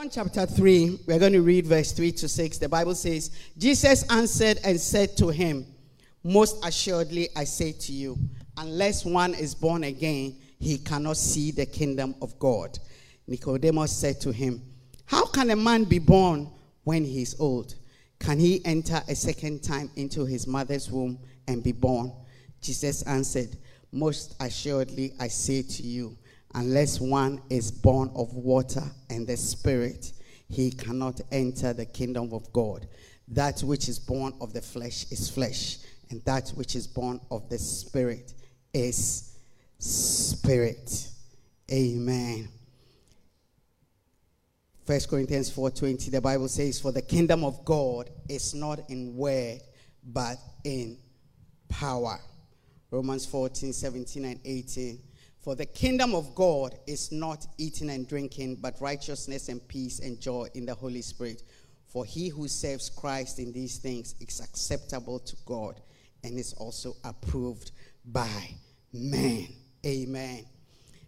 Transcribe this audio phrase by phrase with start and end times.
[0.00, 2.56] John chapter 3, we're going to read verse 3 to 6.
[2.56, 5.66] The Bible says, Jesus answered and said to him,
[6.24, 8.16] Most assuredly I say to you,
[8.56, 12.78] unless one is born again, he cannot see the kingdom of God.
[13.26, 14.62] Nicodemus said to him,
[15.04, 16.50] How can a man be born
[16.84, 17.74] when he is old?
[18.20, 22.10] Can he enter a second time into his mother's womb and be born?
[22.62, 23.54] Jesus answered,
[23.92, 26.16] Most assuredly I say to you,
[26.54, 30.12] unless one is born of water and the Spirit,
[30.48, 32.86] he cannot enter the kingdom of God.
[33.28, 35.78] That which is born of the flesh is flesh,
[36.10, 38.34] and that which is born of the Spirit
[38.72, 39.36] is
[39.78, 41.08] spirit.
[41.72, 42.48] Amen.
[44.84, 49.60] First Corinthians 4:20 the Bible says for the kingdom of God is not in word
[50.02, 50.98] but in
[51.68, 52.20] power.
[52.90, 54.98] Romans 14, 17 and 18
[55.40, 60.20] for the kingdom of God is not eating and drinking, but righteousness and peace and
[60.20, 61.42] joy in the Holy Spirit.
[61.86, 65.80] For he who serves Christ in these things is acceptable to God
[66.22, 67.72] and is also approved
[68.04, 68.50] by
[68.92, 69.48] men.
[69.84, 70.44] Amen.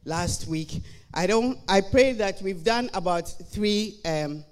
[0.04, 1.58] Last week, I don't.
[1.68, 4.44] I pray that we've done about three um,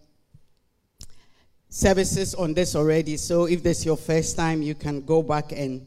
[1.71, 3.17] services on this already.
[3.17, 5.87] So if this is your first time, you can go back and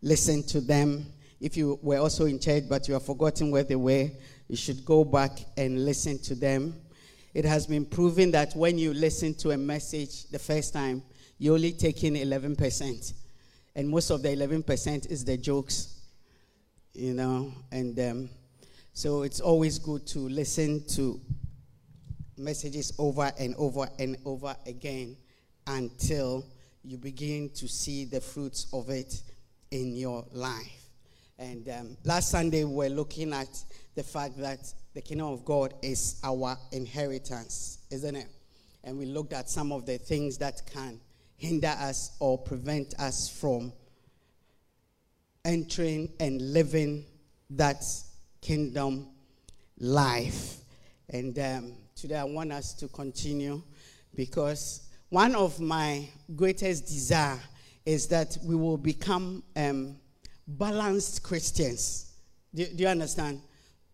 [0.00, 1.06] listen to them
[1.44, 4.08] if you were also in church but you have forgotten where they were,
[4.48, 6.74] you should go back and listen to them.
[7.34, 11.02] It has been proven that when you listen to a message the first time,
[11.36, 13.12] you only take in 11%.
[13.76, 16.00] And most of the 11% is the jokes,
[16.94, 17.52] you know.
[17.70, 18.30] And um,
[18.94, 21.20] so it's always good to listen to
[22.38, 25.14] messages over and over and over again
[25.66, 26.46] until
[26.82, 29.20] you begin to see the fruits of it
[29.70, 30.83] in your life.
[31.38, 33.48] And um, last Sunday, we were looking at
[33.96, 38.28] the fact that the kingdom of God is our inheritance, isn't it?
[38.84, 41.00] And we looked at some of the things that can
[41.36, 43.72] hinder us or prevent us from
[45.44, 47.04] entering and living
[47.50, 47.84] that
[48.40, 49.08] kingdom
[49.78, 50.58] life.
[51.08, 53.60] And um, today, I want us to continue
[54.14, 57.40] because one of my greatest desire
[57.84, 59.42] is that we will become.
[59.56, 59.96] Um,
[60.46, 62.12] balanced Christians.
[62.54, 63.40] Do, do, you understand?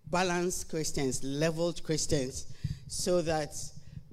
[0.07, 2.47] Balanced Christians, leveled Christians,
[2.89, 3.55] so that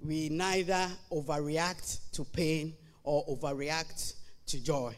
[0.04, 4.14] we neither overreact to pain or overreact
[4.48, 4.96] to joy.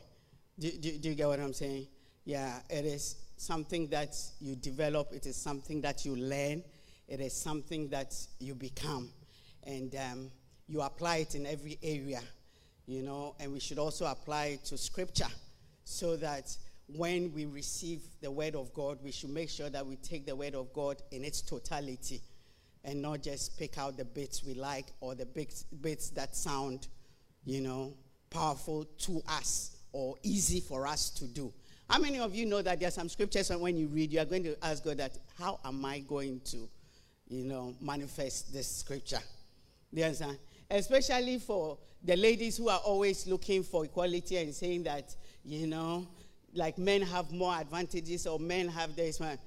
[0.58, 1.88] Do, do, do you get what I'm saying?
[2.26, 6.64] Yeah, it is something that you develop, it is something that you learn,
[7.08, 9.10] it is something that you become.
[9.64, 10.32] And um,
[10.68, 12.22] you apply it in every area,
[12.86, 15.32] you know, and we should also apply it to scripture
[15.84, 16.56] so that
[16.96, 20.36] when we receive the word of God, we should make sure that we take the
[20.36, 22.22] word of God in its totality
[22.84, 26.88] and not just pick out the bits we like or the bits, bits that sound,
[27.46, 27.94] you know,
[28.30, 31.54] powerful to us or easy for us to do.
[31.90, 34.20] How many of you know that there are some scriptures and when you read, you
[34.20, 36.70] are going to ask God that, how am I going to,
[37.28, 39.20] you know, manifest this scripture?
[39.94, 40.38] Do you understand?
[40.70, 46.08] Especially for the ladies who are always looking for equality and saying that, you know,
[46.54, 49.38] like men have more advantages or men have this one.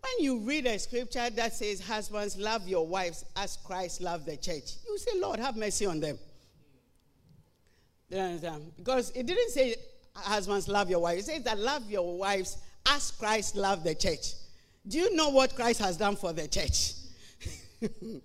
[0.00, 4.36] When you read a scripture that says, Husbands, love your wives as Christ loved the
[4.36, 6.18] church, you say, Lord, have mercy on them.
[8.76, 9.74] Because it didn't say,
[10.14, 11.28] Husbands, love your wives.
[11.28, 14.34] It says that love your wives as Christ loved the church.
[14.86, 16.94] Do you know what Christ has done for the church?
[17.80, 18.20] do,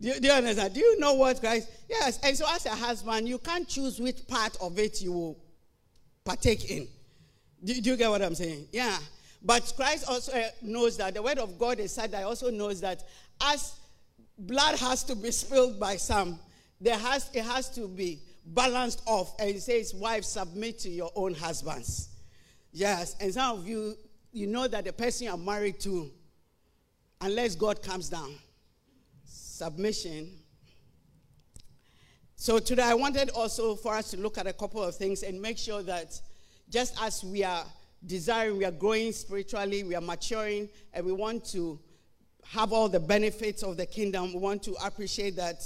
[0.00, 0.74] you, do, you, understand?
[0.74, 1.68] Do you know what Christ?
[1.88, 2.20] Yes.
[2.22, 5.38] And so, as a husband, you can't choose which part of it you will
[6.24, 6.88] partake in.
[7.64, 8.66] Do, do, you get what I'm saying?
[8.72, 8.98] Yeah.
[9.42, 12.80] But Christ also uh, knows that the word of God is said that also knows
[12.80, 13.02] that
[13.40, 13.74] as
[14.38, 16.38] blood has to be spilled by some,
[16.80, 19.34] there has it has to be balanced off.
[19.38, 22.08] And he says, Wives, submit to your own husbands.
[22.72, 23.16] Yes.
[23.20, 23.94] And some of you,
[24.32, 26.10] you know that the person you're married to,
[27.20, 28.34] unless God comes down,
[29.24, 30.30] submission
[32.42, 35.40] so today I wanted also for us to look at a couple of things and
[35.40, 36.20] make sure that
[36.68, 37.64] just as we are
[38.06, 41.78] desiring, we are growing spiritually, we are maturing, and we want to
[42.44, 45.62] have all the benefits of the kingdom, we want to appreciate that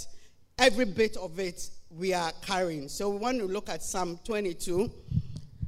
[0.59, 2.89] every bit of it we are carrying.
[2.89, 4.91] So we want to look at Psalm 22.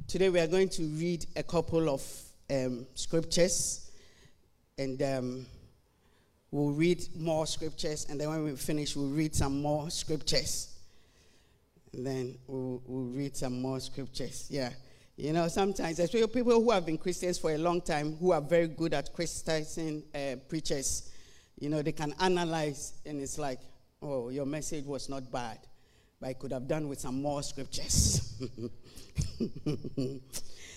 [0.07, 2.01] Today we are going to read a couple of
[2.49, 3.91] um, scriptures
[4.77, 5.45] and um,
[6.51, 10.75] we'll read more scriptures and then when we finish we'll read some more scriptures.
[11.93, 14.47] And then we'll, we'll read some more scriptures.
[14.49, 14.69] Yeah.
[15.19, 18.39] You know, sometimes, especially people who have been Christians for a long time, who are
[18.39, 21.11] very good at criticizing uh, preachers,
[21.59, 23.59] you know, they can analyze, and it's like,
[24.01, 25.59] Oh, your message was not bad,
[26.21, 28.33] but I could have done with some more scriptures.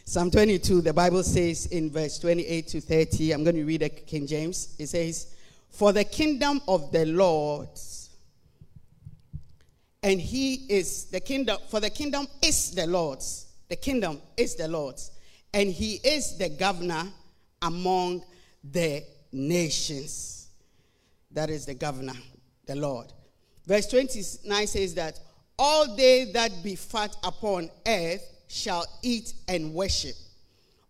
[0.05, 3.91] Psalm 22, the Bible says in verse 28 to 30, I'm going to read a
[3.91, 4.75] King James.
[4.77, 5.37] It says,
[5.71, 7.69] For the kingdom of the Lord,
[10.03, 13.47] and he is the kingdom, for the kingdom is the Lord's.
[13.73, 15.11] The kingdom is the Lord's,
[15.55, 17.05] and he is the governor
[17.63, 18.23] among
[18.63, 19.03] the
[19.33, 20.49] nations.
[21.31, 22.13] That is the governor,
[22.67, 23.15] the Lord.
[23.67, 25.19] Verse 29 says that
[25.59, 30.17] all they that be fat upon earth shall eat and worship.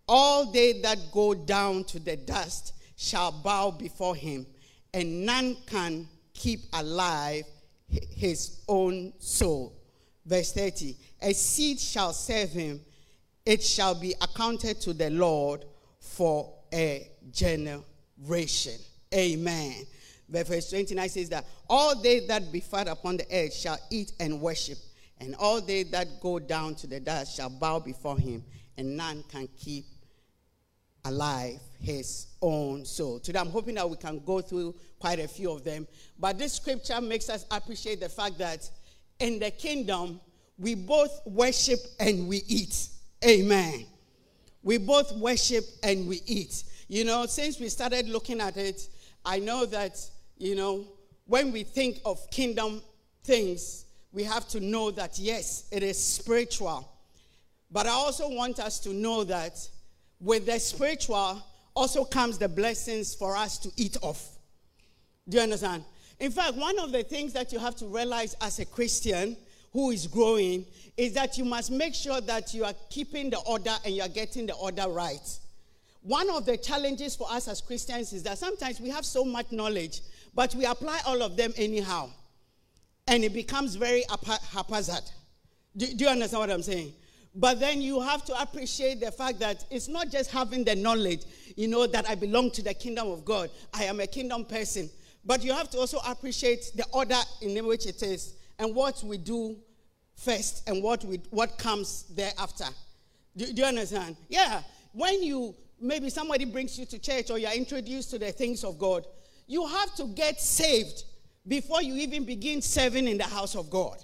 [0.08, 4.44] All they that go down to the dust shall bow before him,
[4.92, 7.44] and none can keep alive
[7.88, 9.72] his own soul.
[10.24, 12.80] Verse 30 A seed shall serve him,
[13.44, 15.64] it shall be accounted to the Lord
[15.98, 18.78] for a generation.
[19.14, 19.86] Amen.
[20.28, 24.40] Verse 29 says that all they that be fat upon the earth shall eat and
[24.40, 24.78] worship,
[25.18, 28.42] and all they that go down to the dust shall bow before him,
[28.78, 29.84] and none can keep
[31.04, 33.18] alive his own soul.
[33.18, 35.86] Today, I'm hoping that we can go through quite a few of them.
[36.18, 38.70] But this scripture makes us appreciate the fact that
[39.22, 40.20] in the kingdom,
[40.58, 42.88] we both worship and we eat.
[43.24, 43.86] Amen.
[44.64, 46.64] We both worship and we eat.
[46.88, 48.88] You know, since we started looking at it,
[49.24, 49.98] I know that,
[50.36, 50.84] you know,
[51.26, 52.82] when we think of kingdom
[53.22, 56.88] things, we have to know that, yes, it is spiritual.
[57.70, 59.56] But I also want us to know that
[60.20, 61.42] with the spiritual
[61.74, 64.36] also comes the blessings for us to eat off.
[65.28, 65.84] Do you understand?
[66.22, 69.36] In fact, one of the things that you have to realize as a Christian
[69.72, 70.64] who is growing
[70.96, 74.08] is that you must make sure that you are keeping the order and you are
[74.08, 75.38] getting the order right.
[76.00, 79.50] One of the challenges for us as Christians is that sometimes we have so much
[79.50, 80.00] knowledge,
[80.32, 82.08] but we apply all of them anyhow.
[83.08, 85.02] And it becomes very haphazard.
[85.76, 86.92] Do, do you understand what I'm saying?
[87.34, 91.22] But then you have to appreciate the fact that it's not just having the knowledge,
[91.56, 93.50] you know, that I belong to the kingdom of God.
[93.74, 94.88] I am a kingdom person.
[95.24, 99.18] But you have to also appreciate the order in which it is and what we
[99.18, 99.56] do
[100.16, 102.66] first and what we what comes thereafter.
[103.36, 104.16] Do, do you understand?
[104.28, 104.62] Yeah.
[104.92, 108.78] When you maybe somebody brings you to church or you're introduced to the things of
[108.78, 109.06] God,
[109.46, 111.04] you have to get saved
[111.46, 113.98] before you even begin serving in the house of God.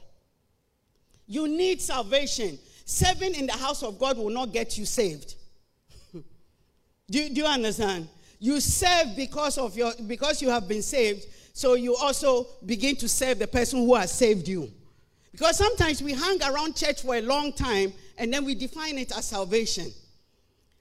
[1.26, 2.58] You need salvation.
[2.84, 5.34] Serving in the house of God will not get you saved.
[6.12, 6.22] do,
[7.10, 8.08] do you understand?
[8.38, 13.08] You serve because of your because you have been saved, so you also begin to
[13.08, 14.70] serve the person who has saved you.
[15.32, 19.16] Because sometimes we hang around church for a long time and then we define it
[19.16, 19.92] as salvation.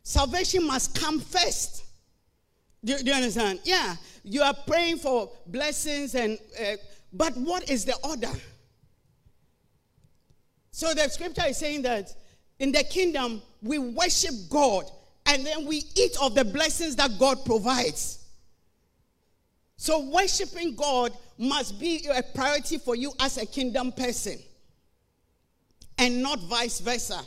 [0.03, 1.83] Salvation must come first.
[2.83, 3.59] Do, do you understand?
[3.63, 6.77] Yeah, you are praying for blessings and uh,
[7.11, 8.31] but what is the order?
[10.71, 12.13] So the scripture is saying that
[12.59, 14.85] in the kingdom, we worship God
[15.27, 18.25] and then we eat of the blessings that God provides.
[19.75, 24.39] So worshiping God must be a priority for you as a kingdom person
[25.97, 27.21] and not vice versa.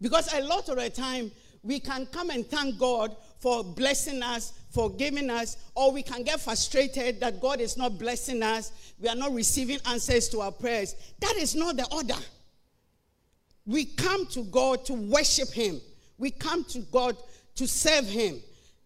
[0.00, 1.30] Because a lot of the time,
[1.62, 6.22] we can come and thank God for blessing us, for giving us, or we can
[6.22, 10.52] get frustrated that God is not blessing us, we are not receiving answers to our
[10.52, 10.94] prayers.
[11.20, 12.14] That is not the order.
[13.66, 15.80] We come to God to worship Him.
[16.20, 17.16] We come to God
[17.56, 18.40] to serve Him.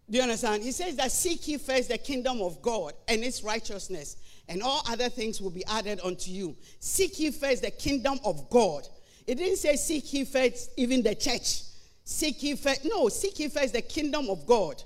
[0.08, 0.62] Do you understand?
[0.62, 4.16] He says that seek ye first the kingdom of God and its righteousness,
[4.48, 6.54] and all other things will be added unto you.
[6.78, 8.86] Seek ye first the kingdom of God.
[9.26, 11.62] It didn't say seek ye first even the church.
[12.04, 12.84] Seek ye first.
[12.84, 14.76] No, seek ye first the kingdom of God.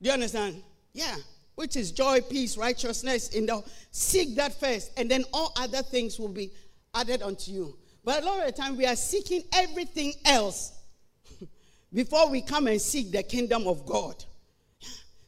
[0.00, 0.62] Do you understand?
[0.92, 1.16] Yeah.
[1.56, 3.30] Which is joy, peace, righteousness.
[3.30, 6.52] In the seek that first, and then all other things will be
[6.94, 7.76] added unto you.
[8.04, 10.72] But a lot of the time we are seeking everything else
[11.92, 14.24] before we come and seek the kingdom of God.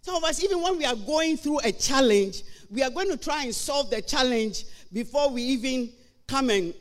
[0.01, 3.17] Some of us, even when we are going through a challenge, we are going to
[3.17, 5.91] try and solve the challenge before we even
[6.27, 6.75] come and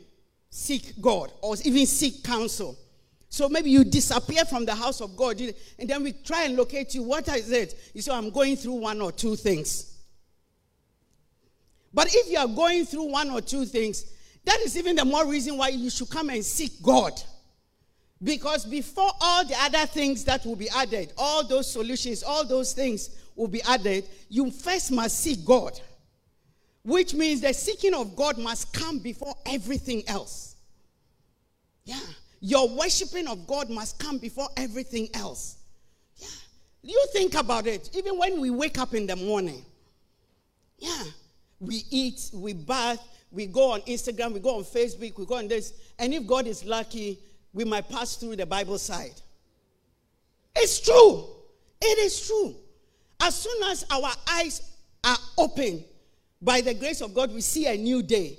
[0.50, 2.76] seek God or even seek counsel.
[3.28, 6.94] So maybe you disappear from the house of God and then we try and locate
[6.94, 7.02] you.
[7.02, 7.74] What is it?
[7.92, 9.98] You say, I'm going through one or two things.
[11.92, 14.04] But if you are going through one or two things,
[14.44, 17.12] that is even the more reason why you should come and seek God.
[18.24, 22.72] Because before all the other things that will be added, all those solutions, all those
[22.72, 25.78] things will be added, you first must seek God.
[26.84, 30.56] Which means the seeking of God must come before everything else.
[31.84, 32.00] Yeah.
[32.40, 35.56] Your worshiping of God must come before everything else.
[36.16, 36.28] Yeah.
[36.82, 37.90] You think about it.
[37.94, 39.64] Even when we wake up in the morning,
[40.78, 41.04] yeah,
[41.60, 43.00] we eat, we bath,
[43.30, 45.72] we go on Instagram, we go on Facebook, we go on this.
[45.98, 47.18] And if God is lucky,
[47.54, 49.14] we might pass through the Bible side.
[50.56, 51.24] It's true.
[51.80, 52.54] It is true.
[53.20, 54.60] As soon as our eyes
[55.04, 55.84] are open,
[56.42, 58.38] by the grace of God, we see a new day.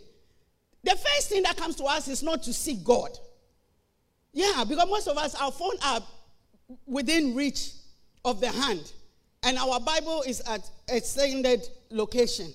[0.83, 3.09] The first thing that comes to us is not to seek God.
[4.33, 6.01] Yeah, because most of us, our phone are
[6.85, 7.71] within reach
[8.23, 8.91] of the hand,
[9.43, 12.53] and our Bible is at extended location.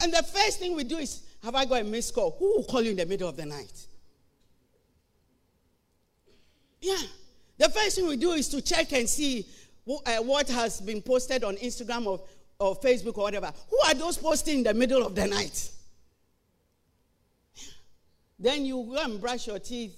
[0.00, 2.36] And the first thing we do is, have I got a missed call?
[2.38, 3.86] Who will call you in the middle of the night?
[6.84, 6.98] Yeah.
[7.56, 9.46] The first thing we do is to check and see
[9.88, 12.20] uh, what has been posted on Instagram or,
[12.58, 13.50] or Facebook or whatever.
[13.70, 15.70] Who are those posting in the middle of the night?
[18.38, 19.96] Then you go and brush your teeth,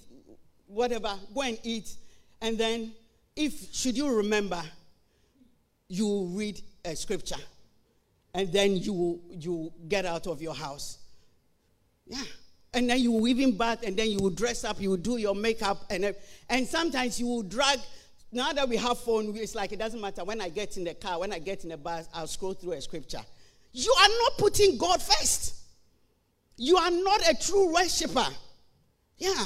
[0.65, 1.93] whatever, go and eat,
[2.39, 2.93] and then,
[3.35, 4.61] if should you remember,
[5.89, 7.41] you read a scripture,
[8.33, 10.99] and then you you get out of your house.
[12.05, 12.23] Yeah.
[12.73, 15.17] And then you will even bath, and then you will dress up, you will do
[15.17, 16.13] your makeup, and, uh,
[16.49, 17.79] and sometimes you will drag
[18.31, 20.23] now that we have phone, it's like it doesn't matter.
[20.23, 22.73] When I get in the car, when I get in the bus, I'll scroll through
[22.73, 23.21] a scripture.
[23.71, 25.55] You are not putting God first.
[26.57, 28.27] You are not a true worshiper.
[29.17, 29.45] Yeah.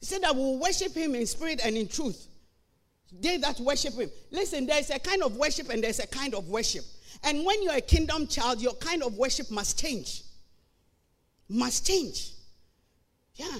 [0.00, 2.28] He said that we'll worship him in spirit and in truth.
[3.20, 4.10] They that worship him.
[4.30, 6.84] Listen, there's a kind of worship and there's a kind of worship.
[7.24, 10.22] And when you're a kingdom child, your kind of worship must change.
[11.54, 12.32] Must change.
[13.34, 13.58] Yeah.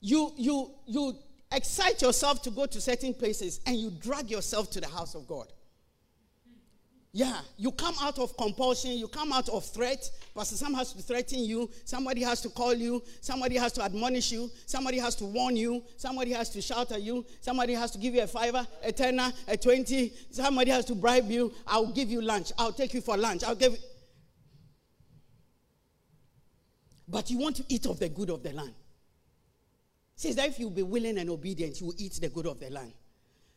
[0.00, 1.16] You you you
[1.50, 5.26] excite yourself to go to certain places and you drag yourself to the house of
[5.26, 5.46] God.
[7.14, 10.10] Yeah, you come out of compulsion, you come out of threat.
[10.34, 14.32] Pastor Sam has to threaten you, somebody has to call you, somebody has to admonish
[14.32, 17.98] you, somebody has to warn you, somebody has to shout at you, somebody has to
[17.98, 21.52] give you a fiver, a tenner, a twenty, somebody has to bribe you.
[21.66, 23.78] I'll give you lunch, I'll take you for lunch, I'll give you.
[27.12, 28.74] But you want to eat of the good of the land
[30.16, 32.70] says that if you be willing and obedient, you will eat the good of the
[32.70, 32.92] land.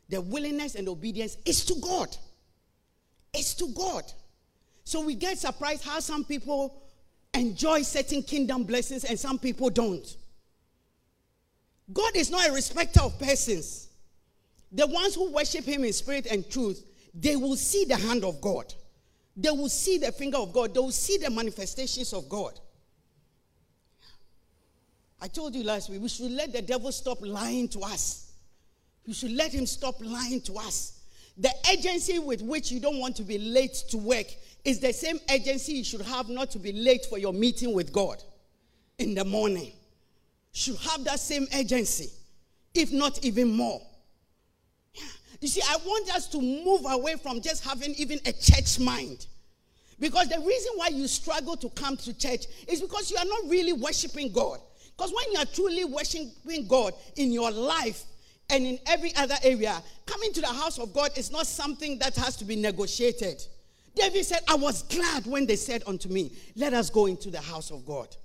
[0.10, 2.16] The willingness and obedience is to God.
[3.34, 4.04] It's to God.
[4.84, 6.82] So we get surprised how some people
[7.34, 10.18] enjoy certain kingdom blessings and some people don't.
[11.94, 13.90] God is not a respecter of persons.
[14.72, 16.84] The ones who worship Him in spirit and truth,
[17.14, 18.74] they will see the hand of God.
[19.38, 20.74] They will see the finger of God.
[20.74, 22.60] They will see the manifestations of God.
[25.22, 28.34] I told you last week, we should let the devil stop lying to us.
[29.08, 31.00] We should let him stop lying to us.
[31.38, 34.28] The agency with which you don't want to be late to work
[34.64, 37.92] is the same agency you should have not to be late for your meeting with
[37.92, 38.24] God
[38.98, 39.74] in the morning.
[40.54, 42.10] Should have that same agency,
[42.74, 43.82] if not even more.
[45.42, 49.28] You see, I want us to move away from just having even a church mind.
[50.00, 53.50] Because the reason why you struggle to come to church is because you are not
[53.50, 54.60] really worshiping God.
[54.96, 58.04] Because when you are truly worshiping God in your life
[58.50, 62.16] and in every other area, coming to the house of God is not something that
[62.16, 63.46] has to be negotiated.
[63.96, 67.40] David said, I was glad when they said unto me, Let us go into the
[67.40, 68.16] house of God.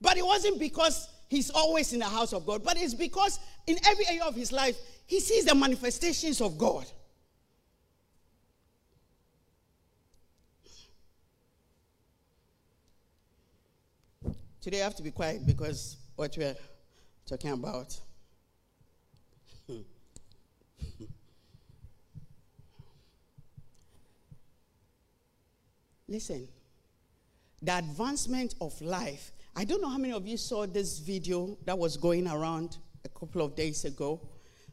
[0.00, 3.76] But it wasn't because he's always in the house of God, but it's because in
[3.86, 6.86] every area of his life, he sees the manifestations of God.
[14.66, 16.56] Today I have to be quiet because what we're
[17.24, 17.96] talking about.
[26.08, 26.48] Listen,
[27.62, 29.30] the advancement of life.
[29.54, 33.08] I don't know how many of you saw this video that was going around a
[33.08, 34.20] couple of days ago.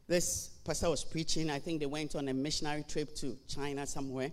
[0.08, 1.52] This pastor was preaching.
[1.52, 4.32] I think they went on a missionary trip to China somewhere.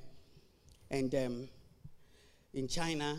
[0.90, 1.48] And um,
[2.54, 3.18] in China,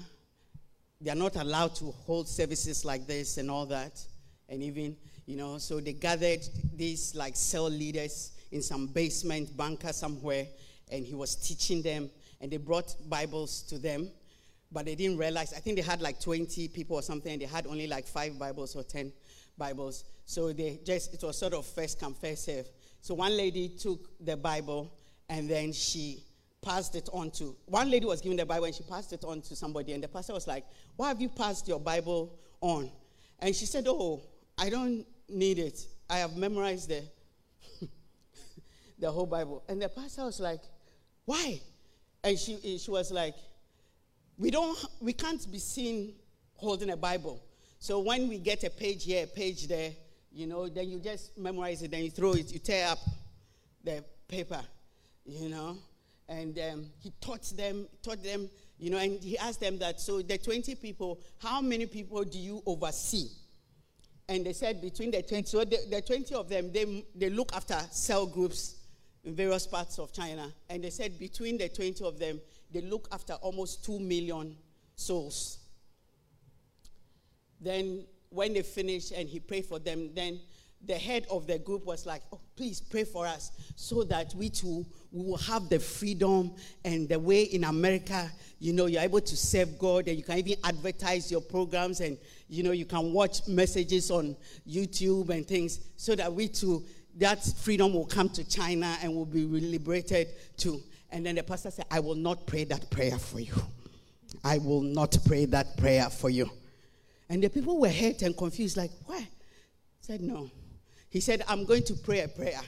[1.02, 4.00] they're not allowed to hold services like this and all that.
[4.48, 6.42] And even, you know, so they gathered
[6.76, 10.46] these like cell leaders in some basement bunker somewhere,
[10.92, 14.10] and he was teaching them, and they brought Bibles to them,
[14.72, 15.54] but they didn't realize.
[15.54, 18.38] I think they had like 20 people or something, and they had only like five
[18.38, 19.12] Bibles or 10
[19.58, 20.04] Bibles.
[20.26, 22.68] So they just, it was sort of first come, first serve.
[23.02, 24.94] So one lady took the Bible,
[25.30, 26.24] and then she
[26.62, 29.42] passed it on to one lady was given the Bible and she passed it on
[29.42, 30.66] to somebody, and the pastor was like,
[30.96, 32.92] Why have you passed your Bible on?
[33.40, 34.22] And she said, Oh,
[34.58, 35.80] I don't need it.
[36.10, 37.04] I have memorized the
[39.00, 39.64] the whole Bible.
[39.68, 40.62] And the pastor was like,
[41.26, 41.60] Why?
[42.24, 43.36] And she she was like,
[44.38, 46.14] We don't we can't be seen
[46.56, 47.42] holding a Bible.
[47.80, 49.92] So when we get a page here, a page there,
[50.32, 53.00] you know, then you just memorize it, then you throw it, you tear up
[53.84, 54.62] the paper,
[55.26, 55.78] you know
[56.32, 60.22] and um, he taught them, taught them, You know, and he asked them that, so
[60.22, 63.28] the 20 people, how many people do you oversee?
[64.30, 67.54] And they said between the 20, so the, the 20 of them, they, they look
[67.54, 68.78] after cell groups
[69.26, 70.52] in various parts of China.
[70.70, 72.40] And they said between the 20 of them,
[72.72, 74.56] they look after almost 2 million
[74.96, 75.60] souls.
[77.60, 80.40] Then when they finished and he prayed for them, then
[80.88, 84.50] the head of the group was like, oh, please pray for us so that we
[84.50, 86.54] too we will have the freedom
[86.86, 90.38] and the way in America, you know, you're able to serve God and you can
[90.38, 95.82] even advertise your programs and, you know, you can watch messages on YouTube and things
[95.98, 96.86] so that we too,
[97.18, 100.82] that freedom will come to China and will be liberated too.
[101.12, 103.54] And then the pastor said, I will not pray that prayer for you.
[104.46, 106.50] I will not pray that prayer for you.
[107.30, 109.28] And the people were hurt and confused, like, why?
[110.00, 110.50] said, no.
[111.12, 112.62] He said, I'm going to pray a prayer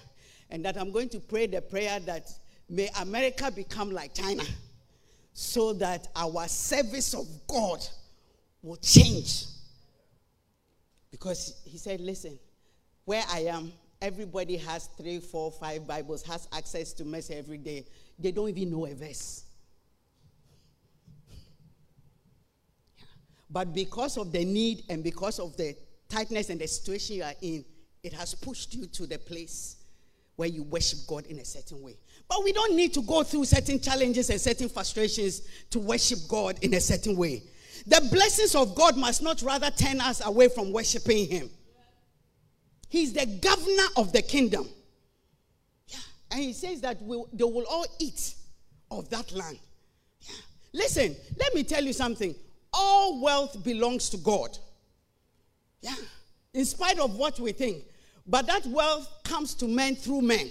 [0.50, 2.30] and that I'm going to pray the prayer that
[2.70, 4.44] may America become like China
[5.32, 7.80] so that our service of God
[8.62, 9.46] will change.
[11.10, 12.38] Because he said, listen,
[13.06, 13.72] where I am,
[14.02, 17.86] everybody has three, four, five Bibles, has access to mess every day.
[18.20, 19.46] They don't even know a verse.
[23.50, 25.78] But because of the need and because of the
[26.10, 27.64] tightness and the situation you are in,
[28.04, 29.78] it has pushed you to the place
[30.36, 31.98] where you worship God in a certain way.
[32.28, 36.58] But we don't need to go through certain challenges and certain frustrations to worship God
[36.62, 37.44] in a certain way.
[37.88, 41.50] The blessings of God must not rather turn us away from worshiping Him.
[42.90, 44.68] He's the governor of the kingdom.
[45.88, 45.98] Yeah.
[46.32, 48.36] And He says that we'll, they will all eat
[48.92, 49.60] of that land.
[50.22, 50.36] Yeah.
[50.74, 52.36] Listen, let me tell you something.
[52.74, 54.58] All wealth belongs to God.
[55.82, 55.96] Yeah.
[56.54, 57.84] In spite of what we think,
[58.26, 60.50] but that wealth comes to men through men.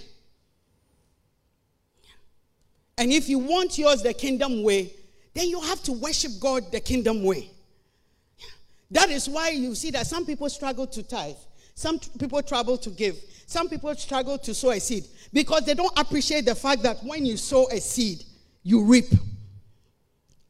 [2.97, 4.93] And if you want yours the kingdom way,
[5.33, 7.49] then you have to worship God the kingdom way.
[8.91, 11.35] That is why you see that some people struggle to tithe,
[11.73, 15.97] some people struggle to give, some people struggle to sow a seed because they don't
[15.97, 18.23] appreciate the fact that when you sow a seed,
[18.61, 19.07] you reap.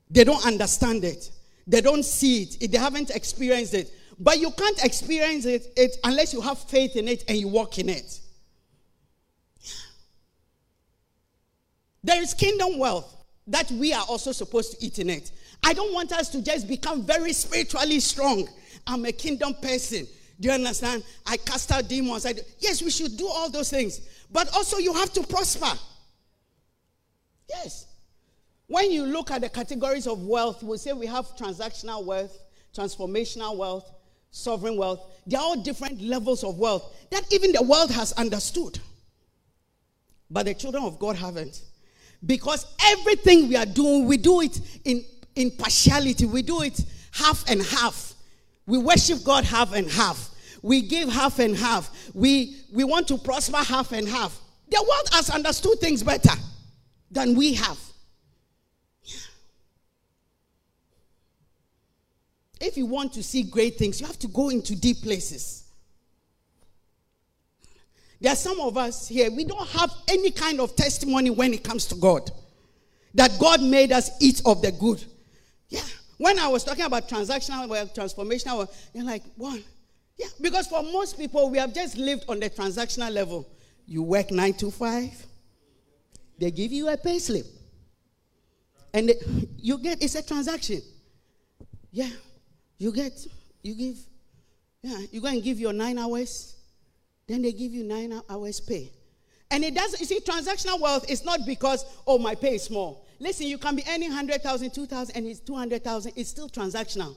[0.09, 1.31] They don't understand it,
[1.65, 3.89] they don't see it, they haven't experienced it.
[4.23, 7.77] But you can't experience it, it unless you have faith in it and you walk
[7.77, 8.21] in it.
[12.01, 13.13] There is kingdom wealth
[13.47, 15.33] that we are also supposed to eat in it.
[15.61, 18.47] I don't want us to just become very spiritually strong.
[18.87, 20.07] I'm a kingdom person.
[20.39, 21.03] Do you understand?
[21.25, 22.25] I cast out demons.
[22.25, 22.41] I do.
[22.59, 23.99] Yes, we should do all those things.
[24.31, 25.77] But also, you have to prosper.
[27.49, 27.87] Yes.
[28.67, 32.37] When you look at the categories of wealth, we'll say we have transactional wealth,
[32.73, 33.91] transformational wealth,
[34.33, 34.99] sovereign wealth.
[35.27, 38.79] They are all different levels of wealth that even the world has understood.
[40.29, 41.61] But the children of God haven't.
[42.25, 46.25] Because everything we are doing, we do it in, in partiality.
[46.25, 48.13] We do it half and half.
[48.65, 50.31] We worship God half and half.
[50.63, 52.09] We give half and half.
[52.15, 54.39] We, we want to prosper half and half.
[54.69, 56.33] The world has understood things better
[57.11, 57.77] than we have.
[62.63, 65.65] If you want to see great things, you have to go into deep places.
[68.21, 71.61] There are some of us here, we don't have any kind of testimony when it
[71.61, 72.31] comes to God.
[73.15, 75.03] That God made us eat of the good.
[75.67, 75.81] Yeah.
[76.17, 79.61] When I was talking about transactional wealth, transformational you're like, what?
[80.17, 83.45] Yeah, because for most people, we have just lived on the transactional level.
[83.85, 85.13] You work nine to five,
[86.39, 87.45] they give you a pay slip.
[88.93, 89.15] And they,
[89.57, 90.81] you get, it's a transaction.
[91.91, 92.09] Yeah.
[92.83, 93.13] You get,
[93.61, 93.95] you give,
[94.81, 96.57] yeah, you go and give your nine hours,
[97.27, 98.91] then they give you nine hours pay.
[99.49, 103.07] And it doesn't, you see, transactional wealth is not because, oh, my pay is small.
[103.19, 106.11] Listen, you can be earning 100,000, 2,000, and it's 200,000.
[106.17, 107.15] It's still transactional.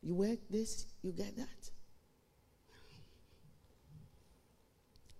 [0.00, 1.70] You work this, you get that.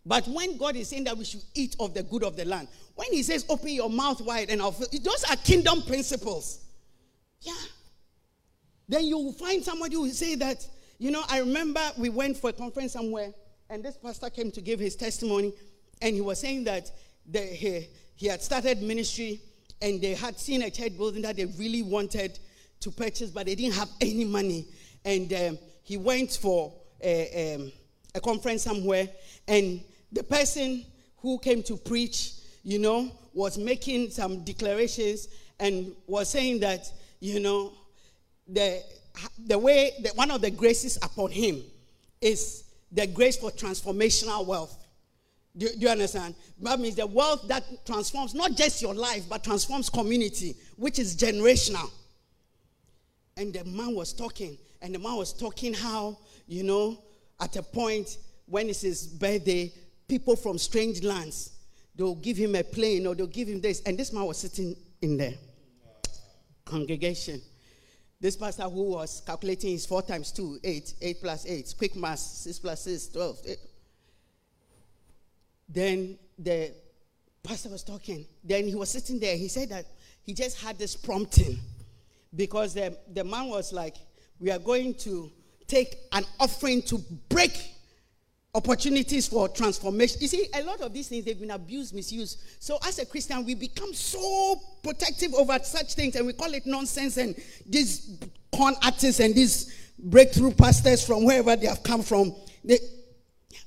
[0.07, 2.69] But when God is saying that we should eat of the good of the land,
[2.95, 6.61] when He says, open your mouth wide and I'll fill, those are kingdom principles.
[7.41, 7.55] Yeah.
[8.91, 10.67] Then you will find somebody who will say that,
[10.99, 13.33] you know, I remember we went for a conference somewhere,
[13.71, 15.55] and this pastor came to give his testimony,
[16.03, 16.91] and he was saying that
[17.25, 19.43] the, he, he had started ministry,
[19.81, 22.37] and they had seen a church building that they really wanted
[22.81, 24.67] to purchase, but they didn't have any money.
[25.05, 27.73] And um, he went for a, um,
[28.17, 29.09] a conference somewhere,
[29.47, 30.85] and the person
[31.19, 32.33] who came to preach,
[32.65, 35.29] you know, was making some declarations
[35.61, 37.73] and was saying that, you know,
[38.53, 38.83] the,
[39.47, 41.63] the way, the, one of the graces upon him
[42.21, 44.77] is the grace for transformational wealth.
[45.57, 46.35] Do, do, you understand?
[46.61, 51.17] That means the wealth that transforms not just your life, but transforms community, which is
[51.17, 51.91] generational.
[53.37, 57.03] And the man was talking, and the man was talking how, you know,
[57.41, 59.73] at a point when it's his birthday,
[60.09, 61.53] people from strange lands,
[61.95, 63.81] they'll give him a plane or they'll give him this.
[63.87, 65.35] And this man was sitting in the
[66.65, 67.41] congregation.
[68.21, 72.19] This pastor who was calculating his four times two, eight, eight plus eight, quick math,
[72.19, 73.39] six plus six, twelve.
[73.47, 73.59] Eight.
[75.67, 76.73] Then the
[77.43, 78.27] pastor was talking.
[78.45, 79.37] Then he was sitting there.
[79.37, 79.87] He said that
[80.23, 81.59] he just had this prompting
[82.35, 83.97] because the, the man was like,
[84.39, 85.33] We are going to
[85.67, 87.75] take an offering to break
[88.55, 90.19] opportunities for transformation.
[90.21, 92.41] You see, a lot of these things they've been abused, misused.
[92.59, 96.67] So as a Christian, we become so protective over such things and we call it
[96.67, 97.35] nonsense and
[97.69, 98.19] these
[98.55, 102.35] con artists and these breakthrough pastors from wherever they have come from.
[102.65, 102.79] They,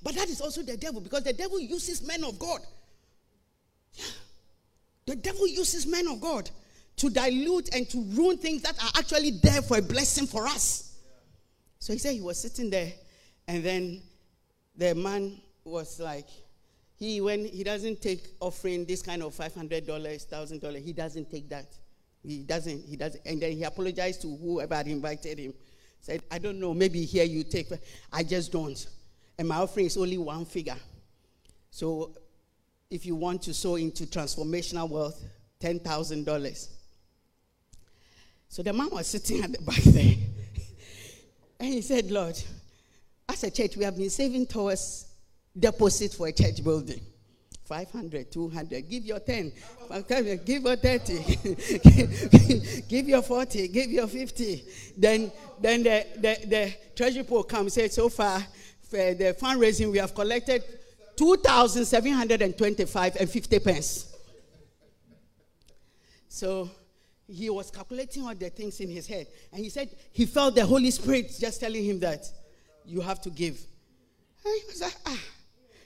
[0.01, 2.59] but that is also the devil because the devil uses men of God.
[5.05, 6.49] The devil uses men of God
[6.97, 10.97] to dilute and to ruin things that are actually there for a blessing for us.
[11.79, 12.91] So he said he was sitting there
[13.47, 14.01] and then
[14.75, 16.27] the man was like,
[16.95, 20.93] he when he doesn't take offering this kind of five hundred dollars, thousand dollars, he
[20.93, 21.65] doesn't take that.
[22.21, 22.85] He doesn't.
[22.85, 23.21] He doesn't.
[23.25, 25.53] And then he apologized to whoever had invited him.
[25.99, 26.73] Said, I don't know.
[26.73, 27.67] Maybe here you take.
[28.11, 28.87] I just don't.
[29.37, 30.77] And my offering is only one figure.
[31.71, 32.15] So,
[32.89, 35.21] if you want to sow into transformational wealth,
[35.59, 36.69] ten thousand dollars.
[38.47, 40.13] So the man was sitting at the back there,
[41.59, 42.39] and he said, Lord,
[43.29, 45.05] as a church, we have been saving towards
[45.57, 47.01] deposit for a church building.
[47.65, 49.51] 500, 200, give your 10,
[50.45, 51.37] give your 30,
[52.89, 54.63] give your 40, give your 50.
[54.97, 55.31] Then,
[55.61, 58.45] then the, the, the treasury pool comes and so far,
[58.81, 60.61] for the fundraising, we have collected
[61.15, 64.13] 2,725 and 50 pence.
[66.27, 66.69] So
[67.27, 69.27] he was calculating all the things in his head.
[69.51, 72.25] And he said he felt the Holy Spirit just telling him that
[72.85, 73.57] you have to give.
[74.45, 75.19] And he was like, ah,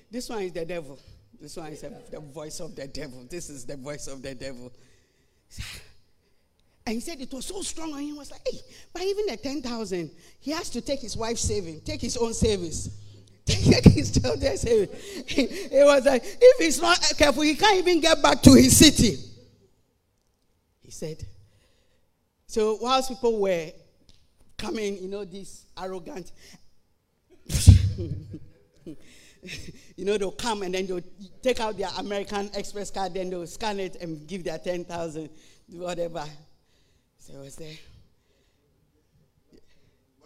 [0.10, 1.00] this one is the devil.
[1.40, 3.26] This one is the voice of the devil.
[3.30, 4.72] This is the voice of the devil.
[6.86, 8.06] And he said it was so strong on him.
[8.06, 8.60] He was like, hey,
[8.94, 12.90] but even the 10,000, he has to take his wife's saving, take his own savings,
[13.46, 14.90] take his children's savings.
[15.28, 19.18] It was like, if he's not careful, he can't even get back to his city.
[20.82, 21.24] He said,
[22.48, 23.70] so whilst people were
[24.58, 26.32] coming, you know, this arrogant,
[29.96, 31.02] you know, they'll come and then they'll
[31.42, 35.30] take out their American Express card, then they'll scan it and give their 10,000,
[35.70, 36.26] whatever.
[37.20, 37.76] So I was there.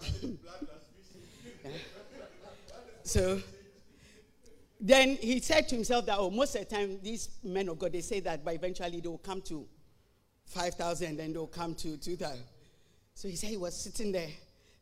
[3.03, 3.41] So
[4.79, 7.91] then he said to himself that, oh, most of the time, these men of God,
[7.91, 9.67] they say that, but eventually they'll come to
[10.45, 12.39] 5,000 and then they'll come to 2,000.
[13.13, 14.29] So he said he was sitting there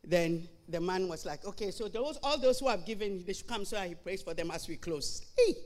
[0.04, 3.46] then the man was like, okay, so those all those who have given, they should
[3.46, 5.22] come so he prays for them as we close.
[5.36, 5.56] Hey.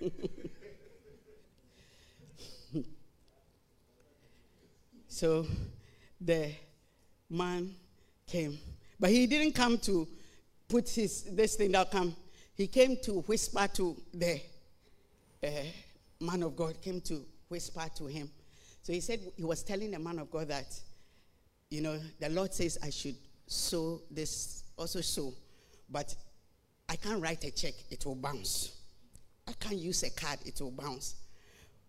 [5.08, 5.46] so
[6.20, 6.52] the
[7.28, 7.74] man
[8.26, 8.58] came.
[8.98, 10.08] But he didn't come to
[10.68, 12.16] put his this thing that come.
[12.54, 14.40] He came to whisper to the
[15.42, 15.48] uh,
[16.20, 18.30] man of God, came to whisper to him.
[18.82, 20.66] So he said he was telling the man of God that
[21.72, 25.32] you know, the Lord says I should sow this, also sow,
[25.88, 26.14] but
[26.86, 28.76] I can't write a check, it will bounce.
[29.48, 31.14] I can't use a card, it will bounce.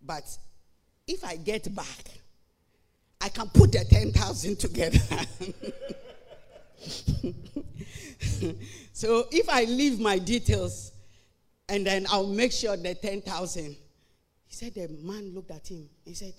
[0.02, 0.24] But
[1.06, 2.04] if I get back,
[3.20, 4.98] I can put the 10,000 together.
[8.94, 10.92] so if I leave my details
[11.68, 13.64] and then I'll make sure the 10,000.
[13.64, 13.78] He
[14.48, 15.90] said, the man looked at him.
[16.06, 16.32] He said,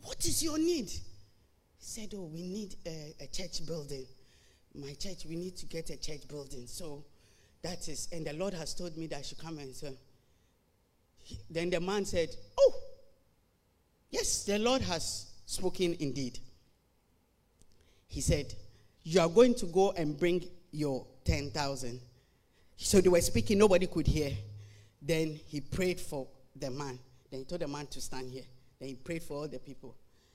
[0.00, 0.92] What is your need?
[1.84, 4.06] Said, Oh, we need a, a, church building.
[4.74, 6.66] My church, we need to get a church building.
[6.66, 7.04] So
[7.62, 9.92] that is, and the Lord has told me that I should come and so.
[11.50, 12.72] Then the man said, Oh,
[14.10, 16.38] yes, the Lord has spoken indeed.
[18.08, 18.54] He said,
[19.02, 22.00] You are going to go and bring your 10,000.
[22.76, 24.32] So they were speaking, nobody could hear.
[25.00, 26.98] Then he prayed for the man.
[27.30, 28.44] Then he told the man to stand here.
[28.80, 29.94] Then he prayed for all the people.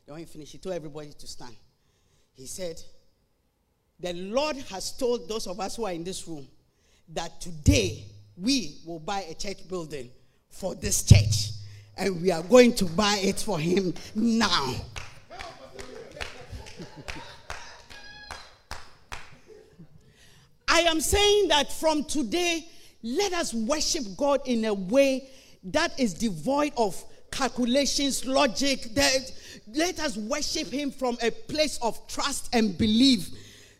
[0.10, 1.56] Then when he finished, he told everybody to stand.
[2.34, 2.82] He said,
[4.00, 6.48] The Lord has told those of us who are in this room
[7.10, 10.10] that today we will buy a church building
[10.50, 11.52] for this church.
[11.96, 14.74] And we are going to buy it for him now.
[20.68, 22.68] I am saying that from today,
[23.04, 25.30] let us worship God in a way
[25.66, 27.00] that is devoid of
[27.32, 28.94] calculations, logic.
[28.96, 29.32] That
[29.74, 33.30] let us worship Him from a place of trust and belief.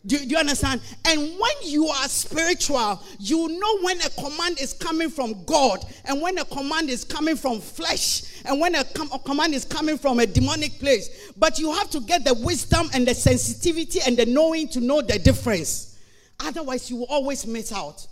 [0.06, 0.82] Do, do, you understand?
[1.06, 6.22] And when you are spiritual, you know when a command is coming from God and
[6.22, 9.98] when a command is coming from flesh and when a, com- a command is coming
[9.98, 11.32] from a demonic place.
[11.36, 15.02] But you have to get the wisdom and the sensitivity and the knowing to know
[15.02, 16.00] the difference.
[16.40, 18.08] Otherwise, you will always miss out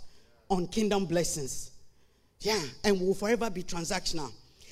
[0.50, 1.70] on kingdom blessings.
[2.40, 4.30] Yeah, and will forever be transactional.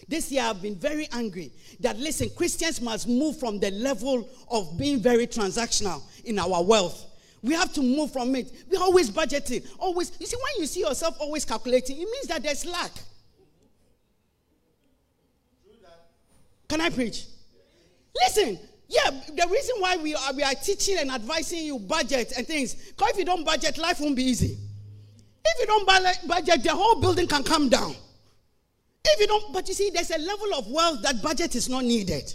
[0.08, 4.78] This year I've been very angry that listen, Christians must move from the level of
[4.78, 7.04] being very transactional in our wealth.
[7.42, 8.50] We have to move from it.
[8.68, 10.12] We're always budgeting, always.
[10.18, 12.90] You see, when you see yourself always calculating, it means that there's lack.
[16.68, 17.26] Can I preach?
[18.24, 22.46] Listen, yeah, the reason why we are, we are teaching and advising you budget and
[22.46, 24.58] things, because if you don't budget, life won't be easy.
[25.44, 25.86] If you don't
[26.26, 27.94] budget, the whole building can come down.
[29.08, 31.84] If you don't, but you see, there's a level of wealth that budget is not
[31.84, 32.32] needed.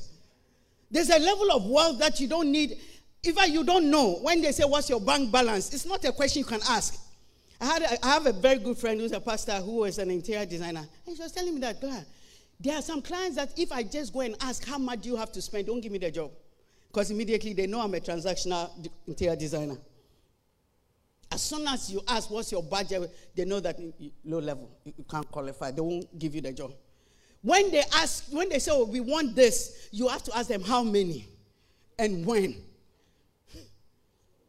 [0.89, 2.77] There's a level of wealth that you don't need.
[3.23, 5.73] Even you don't know when they say, What's your bank balance?
[5.73, 6.99] It's not a question you can ask.
[7.59, 10.09] I, had a, I have a very good friend who's a pastor who was an
[10.09, 10.85] interior designer.
[11.05, 11.81] And she was telling me that,
[12.59, 15.15] there are some clients that if I just go and ask, How much do you
[15.17, 15.67] have to spend?
[15.67, 16.31] Don't give me the job.
[16.87, 18.69] Because immediately they know I'm a transactional
[19.07, 19.77] interior designer.
[21.31, 23.79] As soon as you ask what's your budget, they know that
[24.25, 25.71] low level, you can't qualify.
[25.71, 26.73] They won't give you the job.
[27.41, 30.61] When they ask, when they say, oh, we want this, you have to ask them
[30.61, 31.27] how many
[31.97, 32.55] and when.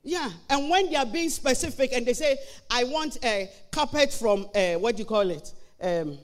[0.03, 2.37] Yeah, and when they are being specific and they say,
[2.69, 5.55] I want a carpet from, uh, what do you call it?
[5.81, 6.19] Um,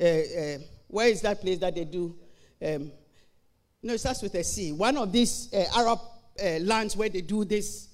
[0.00, 2.16] uh, uh, where is that place that they do?
[2.64, 2.92] Um,
[3.82, 4.72] no, it starts with a C.
[4.72, 5.98] One of these uh, Arab
[6.40, 7.88] uh, lands where they do this.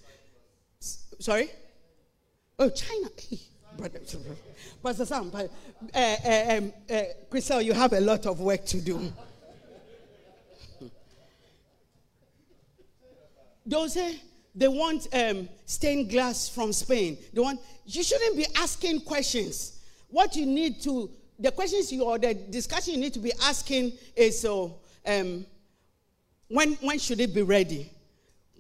[0.79, 1.49] Sorry?
[2.59, 3.09] Oh, China.
[3.19, 3.39] Hey,
[3.77, 4.01] brother,
[4.83, 5.47] Pastor Sam, uh,
[5.95, 9.13] uh, um, uh, you have a lot of work to do.
[13.65, 14.21] Those say
[14.55, 17.17] they want um, stained glass from Spain.
[17.33, 17.61] They want.
[17.87, 19.79] You shouldn't be asking questions.
[20.09, 23.93] What you need to, the questions you or the discussion you need to be asking
[24.15, 24.79] is so.
[25.07, 25.47] Um,
[26.49, 27.91] when when should it be ready?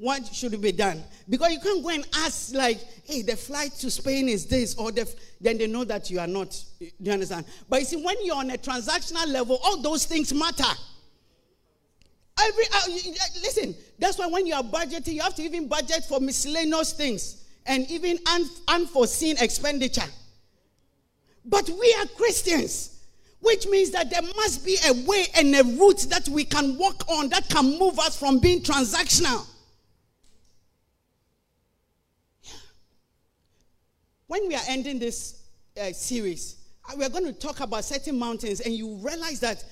[0.03, 1.01] What should be done?
[1.29, 4.91] Because you can't go and ask, like, hey, the flight to Spain is this, or
[4.91, 5.09] the,
[5.41, 6.61] then they know that you are not.
[6.81, 7.47] Do you understand?
[7.69, 10.65] But you see, when you're on a transactional level, all those things matter.
[12.41, 12.81] Every uh,
[13.43, 17.45] listen, that's why when you are budgeting, you have to even budget for miscellaneous things
[17.67, 20.11] and even un, unforeseen expenditure.
[21.45, 23.05] But we are Christians,
[23.39, 27.09] which means that there must be a way and a route that we can walk
[27.09, 29.47] on that can move us from being transactional.
[34.33, 35.43] When we are ending this
[35.79, 36.57] uh, series,
[36.89, 39.63] uh, we are going to talk about certain mountains, and you realize that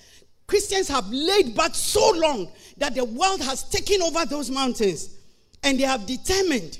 [0.46, 2.46] Christians have laid back so long
[2.76, 5.16] that the world has taken over those mountains,
[5.62, 6.78] and they have determined.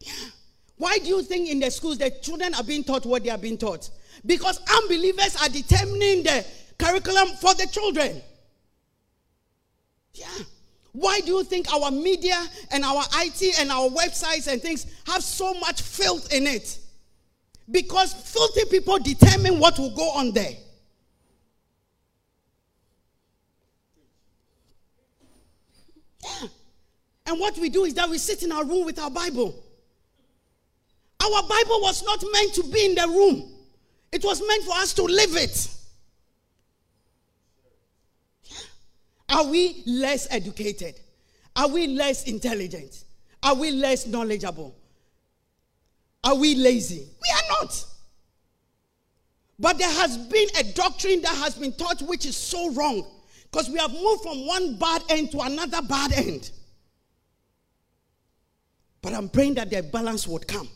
[0.00, 0.12] Yeah.
[0.76, 3.38] Why do you think in the schools the children are being taught what they are
[3.38, 3.88] being taught?
[4.26, 6.44] Because unbelievers are determining the
[6.78, 8.20] curriculum for the children.
[10.12, 10.26] Yeah.
[10.92, 12.38] Why do you think our media
[12.70, 16.80] and our IT and our websites and things have so much filth in it?
[17.70, 20.52] Because filthy people determine what will go on there.
[26.22, 26.48] Yeah.
[27.26, 29.54] And what we do is that we sit in our room with our Bible.
[31.22, 33.50] Our Bible was not meant to be in the room,
[34.12, 35.68] it was meant for us to live it.
[39.28, 41.00] Are we less educated?
[41.56, 43.04] Are we less intelligent?
[43.42, 44.76] Are we less knowledgeable?
[46.24, 47.06] Are we lazy?
[47.22, 47.84] We are not.
[49.58, 53.06] But there has been a doctrine that has been taught which is so wrong
[53.50, 56.50] because we have moved from one bad end to another bad end.
[59.00, 60.68] But I'm praying that the balance would come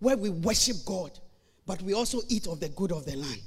[0.00, 1.18] where we worship God,
[1.66, 3.40] but we also eat of the good of the land.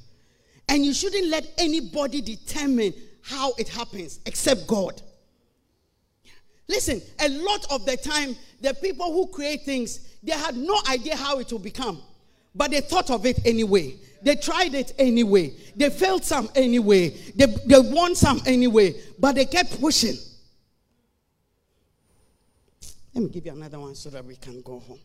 [0.67, 5.01] And you shouldn't let anybody determine how it happens except God.
[6.67, 11.15] Listen, a lot of the time, the people who create things, they had no idea
[11.15, 12.01] how it will become,
[12.53, 13.95] but they thought of it anyway.
[14.21, 15.53] They tried it anyway.
[15.75, 17.09] They failed some anyway.
[17.35, 20.15] They, they won some anyway, but they kept pushing.
[23.13, 24.99] Let me give you another one so that we can go home.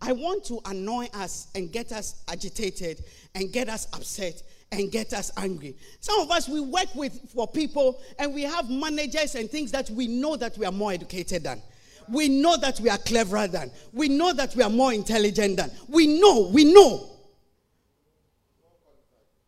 [0.00, 3.04] I want to annoy us and get us agitated
[3.34, 5.76] and get us upset and get us angry.
[6.00, 9.88] Some of us we work with for people and we have managers and things that
[9.90, 11.62] we know that we are more educated than.
[12.08, 13.70] We know that we are cleverer than.
[13.92, 15.70] We know that we are more intelligent than.
[15.88, 17.10] We know, we know.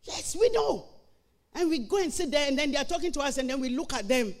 [0.03, 0.85] Yes, we know.
[1.53, 3.59] And we go and sit there, and then they are talking to us, and then
[3.59, 4.33] we look at them,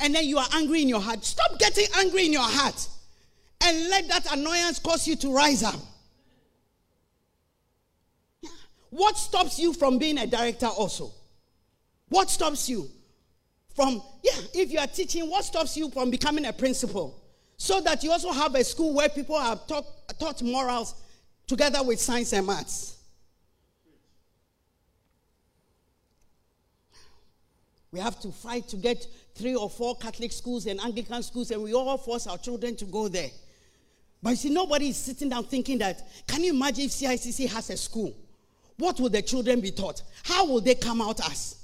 [0.00, 1.24] and then you are angry in your heart.
[1.24, 2.88] Stop getting angry in your heart,
[3.62, 5.80] and let that annoyance cause you to rise up.
[8.90, 11.12] What stops you from being a director also?
[12.08, 12.88] What stops you
[13.74, 17.22] from, yeah, if you are teaching, what stops you from becoming a principal?
[17.58, 19.86] So that you also have a school where people are taught,
[20.18, 20.94] taught morals
[21.46, 22.96] together with science and maths.
[27.92, 31.62] We have to fight to get three or four Catholic schools and Anglican schools, and
[31.62, 33.30] we all force our children to go there.
[34.22, 37.70] But you see, nobody is sitting down thinking that, can you imagine if CICC has
[37.70, 38.16] a school?
[38.78, 40.02] What will the children be taught?
[40.24, 41.56] How will they come out as?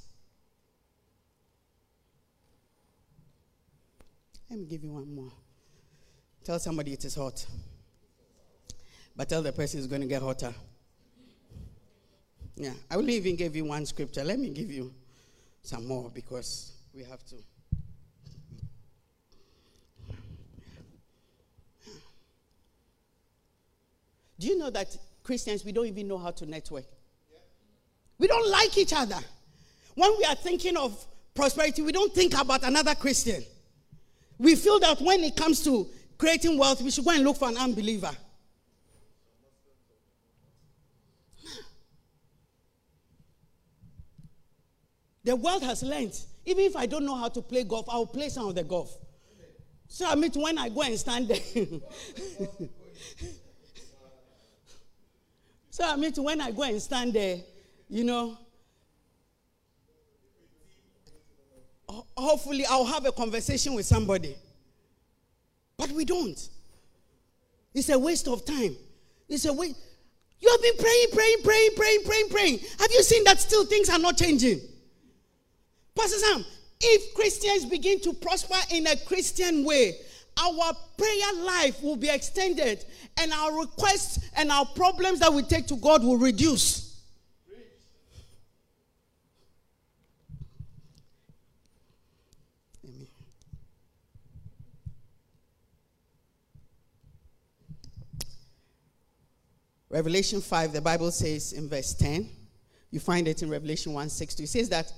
[4.48, 5.32] Let me give you one more.
[6.44, 7.46] Tell somebody it is hot.
[9.16, 10.52] But tell the person it's going to get hotter.
[12.56, 14.22] Yeah, I will even give you one scripture.
[14.24, 14.92] Let me give you
[15.62, 17.36] some more because we have to.
[24.42, 26.82] Do you know that Christians, we don't even know how to network?
[28.18, 29.18] We don't like each other.
[29.94, 33.44] When we are thinking of prosperity, we don't think about another Christian.
[34.38, 35.86] We feel that when it comes to
[36.18, 38.10] creating wealth, we should go and look for an unbeliever.
[45.22, 46.18] The world has learned.
[46.46, 48.92] Even if I don't know how to play golf, I'll play some of the golf.
[49.86, 51.38] So I mean, when I go and stand there.
[55.72, 57.38] so I mean, when I go and stand there,
[57.88, 58.36] you know,
[62.14, 64.36] hopefully I'll have a conversation with somebody.
[65.78, 66.38] But we don't.
[67.72, 68.76] It's a waste of time.
[69.30, 69.76] It's a waste.
[70.40, 72.58] You have been praying, praying, praying, praying, praying, praying.
[72.78, 74.60] Have you seen that still things are not changing?
[75.96, 76.44] Pastor Sam,
[76.82, 79.94] if Christians begin to prosper in a Christian way,
[80.38, 82.84] our prayer life will be extended
[83.18, 86.92] and our requests and our problems that we take to God will reduce.
[99.92, 102.26] Revelation 5, the Bible says in verse 10,
[102.90, 104.42] you find it in Revelation 1 6 2.
[104.42, 104.90] It says that,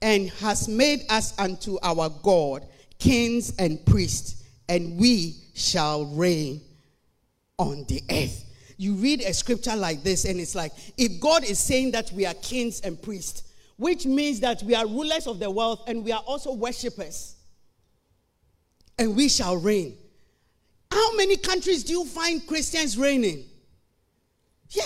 [0.00, 2.64] and has made us unto our God
[2.98, 6.60] kings and priests, and we shall reign
[7.58, 8.44] on the earth.
[8.76, 12.26] You read a scripture like this, and it's like, if God is saying that we
[12.26, 13.44] are kings and priests,
[13.76, 17.36] which means that we are rulers of the world and we are also worshippers,
[18.98, 19.96] and we shall reign.
[20.90, 23.44] How many countries do you find Christians reigning?
[24.70, 24.84] Yeah.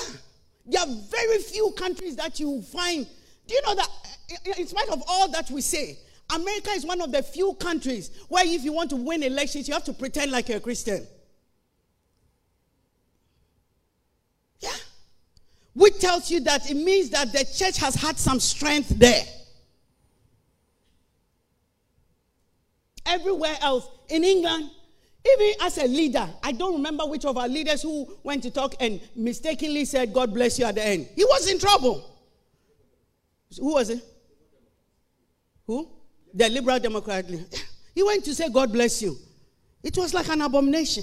[0.66, 3.06] There are very few countries that you find.
[3.46, 3.88] Do you know that,
[4.56, 5.98] in spite of all that we say,
[6.32, 9.74] America is one of the few countries where if you want to win elections, you
[9.74, 11.06] have to pretend like you're a Christian.
[14.60, 14.70] Yeah.
[15.74, 19.24] Which tells you that it means that the church has had some strength there.
[23.06, 24.70] Everywhere else, in England,
[25.26, 28.74] even as a leader, I don't remember which of our leaders who went to talk
[28.80, 31.08] and mistakenly said, God bless you at the end.
[31.16, 32.06] He was in trouble.
[33.58, 34.04] Who was it?
[35.66, 35.99] Who?
[36.34, 37.26] The Liberal Democrat.
[37.94, 39.16] He went to say, God bless you.
[39.82, 41.02] It was like an abomination.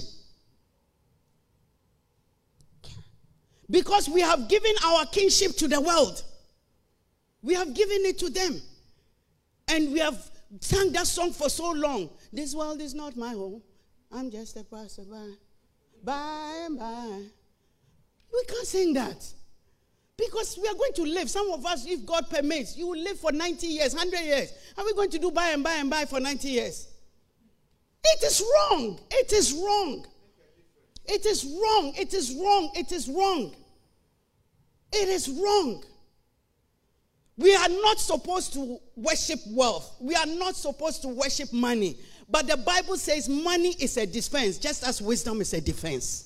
[3.70, 6.22] Because we have given our kingship to the world,
[7.42, 8.60] we have given it to them.
[9.68, 10.18] And we have
[10.60, 12.08] sung that song for so long.
[12.32, 13.62] This world is not my home.
[14.10, 15.36] I'm just a passerby.
[16.02, 17.22] Bye and by.
[18.32, 19.24] We can't sing that.
[20.18, 21.30] Because we are going to live.
[21.30, 24.52] Some of us, if God permits, you will live for 90 years, 100 years.
[24.76, 26.88] Are we going to do by and by and by for 90 years?
[28.04, 28.98] It is wrong.
[29.12, 30.06] It is wrong.
[31.06, 31.92] It is wrong.
[31.96, 32.70] It is wrong.
[32.74, 33.54] It is wrong.
[34.92, 35.84] It is wrong.
[37.36, 39.94] We are not supposed to worship wealth.
[40.00, 41.96] We are not supposed to worship money.
[42.28, 46.24] But the Bible says money is a defense, just as wisdom is a defense.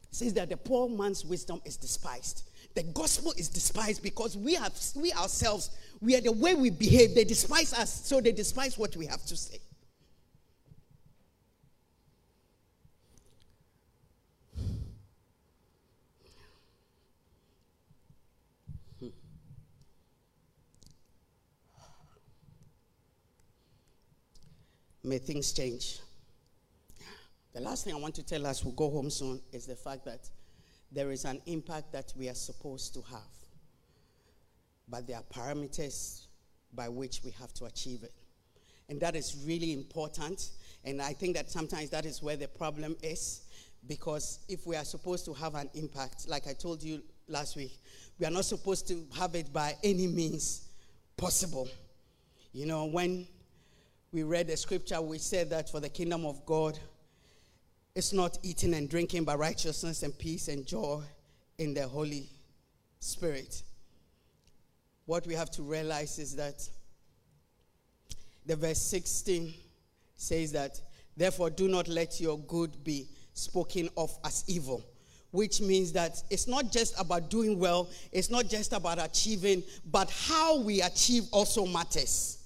[0.00, 2.44] It says that the poor man's wisdom is despised.
[2.74, 7.14] The gospel is despised because we have we ourselves, we are the way we behave.
[7.14, 9.58] They despise us, so they despise what we have to say.
[25.04, 25.98] may things change.
[27.54, 30.04] The last thing I want to tell us, we'll go home soon, is the fact
[30.06, 30.30] that
[30.90, 33.20] there is an impact that we are supposed to have.
[34.88, 36.26] But there are parameters
[36.74, 38.12] by which we have to achieve it.
[38.88, 40.50] And that is really important.
[40.84, 43.42] And I think that sometimes that is where the problem is.
[43.86, 47.78] Because if we are supposed to have an impact, like I told you last week,
[48.18, 50.68] we are not supposed to have it by any means
[51.16, 51.68] possible.
[52.52, 53.26] You know, when
[54.12, 56.78] we read the scripture, we said that for the kingdom of God,
[57.94, 61.02] it's not eating and drinking, but righteousness and peace and joy
[61.58, 62.28] in the Holy
[63.00, 63.62] Spirit.
[65.04, 66.66] What we have to realize is that
[68.46, 69.52] the verse 16
[70.14, 70.80] says that,
[71.16, 74.82] therefore, do not let your good be spoken of as evil,
[75.30, 80.10] which means that it's not just about doing well, it's not just about achieving, but
[80.10, 82.38] how we achieve also matters.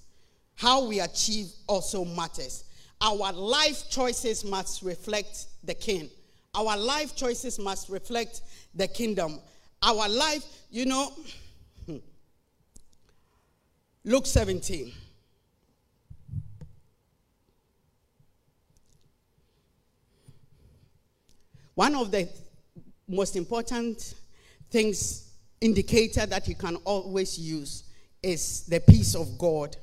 [0.55, 2.63] How we achieve also matters.
[3.01, 6.09] Our life choices must reflect the king.
[6.55, 8.41] Our life choices must reflect
[8.73, 9.39] the kingdom.
[9.83, 11.13] Our life, you know,
[11.85, 11.97] hmm.
[14.03, 14.91] Luke 17.
[21.75, 22.27] One of the
[23.07, 24.15] most important
[24.71, 25.29] things,
[25.61, 27.83] indicator that you can always use
[28.23, 29.77] is the peace of God.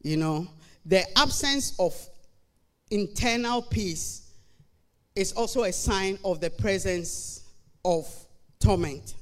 [0.00, 0.48] You know,
[0.86, 1.94] the absence of
[2.94, 4.30] internal peace
[5.16, 7.42] is also a sign of the presence
[7.84, 8.08] of
[8.60, 9.14] torment.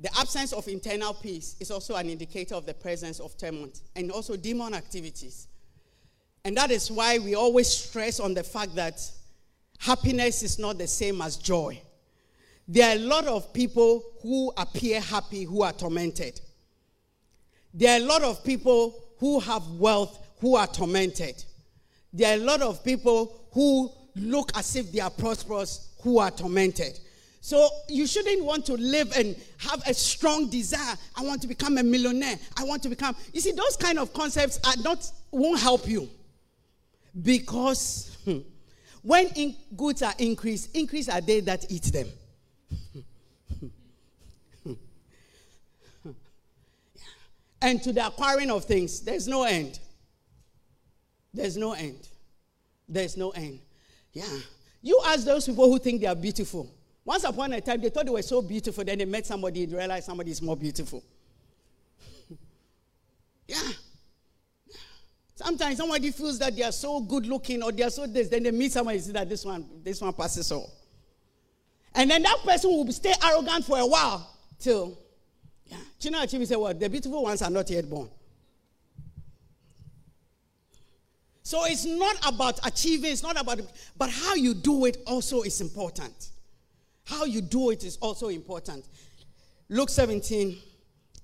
[0.00, 4.12] The absence of internal peace is also an indicator of the presence of torment and
[4.12, 5.48] also demon activities.
[6.44, 9.00] And that is why we always stress on the fact that
[9.78, 11.80] happiness is not the same as joy.
[12.68, 16.38] There are a lot of people who appear happy who are tormented.
[17.72, 21.44] There are a lot of people who have wealth who are tormented.
[22.12, 26.30] There are a lot of people who look as if they are prosperous who are
[26.30, 26.98] tormented.
[27.40, 30.96] So you shouldn't want to live and have a strong desire.
[31.16, 32.36] I want to become a millionaire.
[32.56, 33.16] I want to become.
[33.32, 36.08] You see, those kind of concepts are not won't help you
[37.22, 38.38] because hmm,
[39.02, 42.08] when in, goods are increased, increase are they that eat them.
[47.62, 49.78] and to the acquiring of things, there's no end.
[51.32, 52.08] There's no end.
[52.88, 53.60] There's no end.
[54.12, 54.38] Yeah.
[54.82, 56.70] You ask those people who think they are beautiful.
[57.04, 59.72] Once upon a time, they thought they were so beautiful, then they met somebody and
[59.72, 61.02] realized somebody is more beautiful.
[63.48, 63.56] yeah.
[65.34, 68.42] Sometimes somebody feels that they are so good looking or they are so this, then
[68.42, 70.70] they meet somebody and see that this one, this one passes all.
[71.94, 74.98] And then that person will stay arrogant for a while till,
[75.66, 75.76] yeah.
[76.00, 78.08] Chinua Achebe said, well, the beautiful ones are not yet born.
[81.48, 83.58] So it's not about achieving, it's not about,
[83.96, 86.28] but how you do it also is important.
[87.06, 88.84] How you do it is also important.
[89.70, 90.58] Luke 17,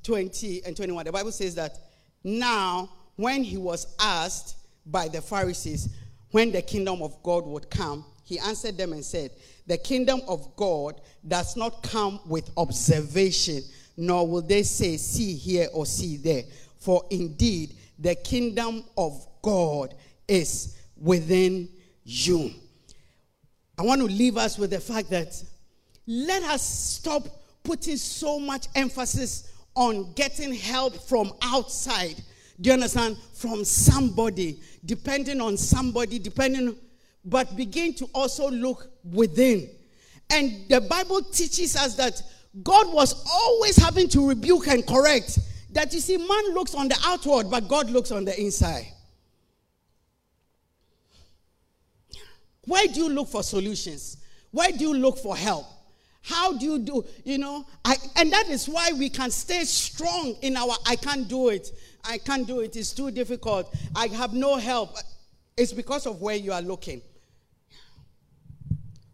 [0.02, 1.04] 20 and 21.
[1.04, 1.76] The Bible says that
[2.22, 4.56] now, when he was asked
[4.86, 5.90] by the Pharisees
[6.30, 9.30] when the kingdom of God would come, he answered them and said,
[9.66, 13.60] The kingdom of God does not come with observation,
[13.98, 16.44] nor will they say, See here or see there.
[16.78, 19.94] For indeed, the kingdom of God
[20.28, 21.68] is within
[22.04, 22.50] you.
[23.78, 25.42] I want to leave us with the fact that
[26.06, 27.22] let us stop
[27.62, 32.22] putting so much emphasis on getting help from outside.
[32.60, 33.16] Do you understand?
[33.32, 36.76] From somebody, depending on somebody, depending,
[37.24, 39.68] but begin to also look within.
[40.30, 42.22] And the Bible teaches us that
[42.62, 45.38] God was always having to rebuke and correct.
[45.72, 48.86] That you see, man looks on the outward, but God looks on the inside.
[52.66, 54.18] Where do you look for solutions?
[54.50, 55.66] Where do you look for help?
[56.22, 57.66] How do you do, you know?
[57.84, 61.70] I, and that is why we can stay strong in our I can't do it.
[62.02, 62.76] I can't do it.
[62.76, 63.74] It's too difficult.
[63.94, 64.96] I have no help.
[65.56, 67.02] It's because of where you are looking.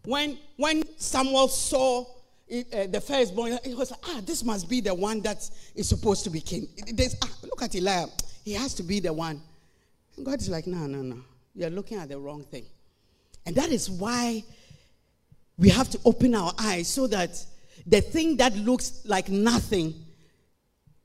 [0.05, 2.05] When when Samuel saw
[2.47, 5.89] it, uh, the firstborn, he was like, ah, this must be the one that is
[5.89, 6.67] supposed to be king.
[7.21, 8.09] Ah, look at Eliab.
[8.43, 9.41] He has to be the one.
[10.15, 11.17] And God is like, no, no, no.
[11.53, 12.65] You're looking at the wrong thing.
[13.45, 14.43] And that is why
[15.57, 17.43] we have to open our eyes so that
[17.85, 19.93] the thing that looks like nothing,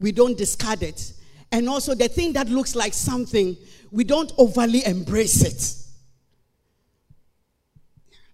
[0.00, 1.12] we don't discard it.
[1.52, 3.56] And also the thing that looks like something,
[3.90, 5.86] we don't overly embrace it.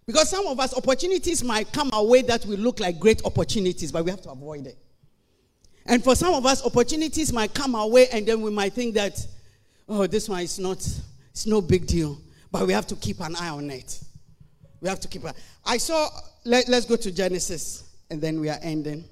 [0.07, 3.93] Because some of us, opportunities might come our way that will look like great opportunities,
[3.93, 4.77] but we have to avoid it.
[5.87, 8.95] And for some of us, opportunities might come our way, and then we might think
[8.95, 9.25] that,
[9.89, 10.79] oh, this one is not,
[11.31, 12.19] it's no big deal.
[12.53, 14.01] But we have to keep an eye on it.
[14.81, 15.33] We have to keep an
[15.65, 16.09] I saw,
[16.45, 19.05] let, let's go to Genesis and then we are ending.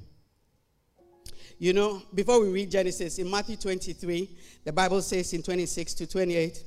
[1.58, 4.30] You know, before we read Genesis, in Matthew 23,
[4.64, 6.64] the Bible says in 26 to 28,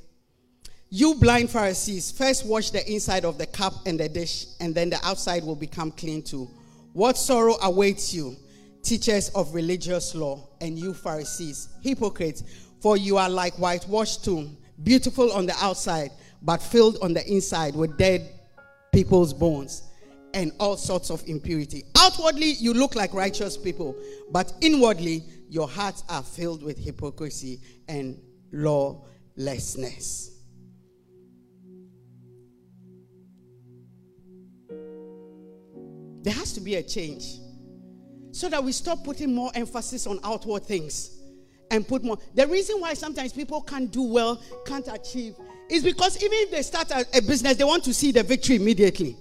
[0.90, 4.90] you blind Pharisees, first wash the inside of the cup and the dish, and then
[4.90, 6.48] the outside will become clean too.
[6.92, 8.36] What sorrow awaits you,
[8.82, 12.44] teachers of religious law, and you Pharisees, hypocrites,
[12.80, 16.12] for you are like whitewashed tomb, beautiful on the outside,
[16.44, 18.30] but filled on the inside with dead
[18.92, 19.82] people's bones
[20.34, 21.84] and all sorts of impurity.
[21.98, 23.96] Outwardly, you look like righteous people,
[24.30, 28.20] but inwardly, your hearts are filled with hypocrisy and
[28.52, 30.30] lawlessness.
[36.22, 37.38] There has to be a change
[38.32, 41.20] so that we stop putting more emphasis on outward things
[41.70, 42.18] and put more.
[42.34, 45.36] The reason why sometimes people can't do well, can't achieve,
[45.68, 48.56] is because even if they start a, a business, they want to see the victory
[48.56, 49.16] immediately.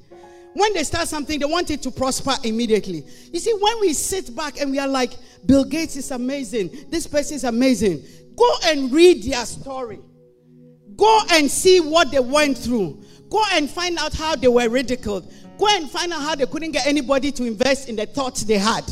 [0.54, 3.04] When they start something, they want it to prosper immediately.
[3.32, 5.14] You see, when we sit back and we are like,
[5.46, 8.04] Bill Gates is amazing, this person is amazing,
[8.36, 10.00] go and read their story.
[10.96, 13.04] Go and see what they went through.
[13.30, 15.32] Go and find out how they were ridiculed.
[15.58, 18.58] Go and find out how they couldn't get anybody to invest in the thoughts they
[18.58, 18.84] had.